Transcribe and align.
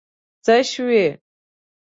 څه 0.45 0.55
شوي؟ 0.71 1.05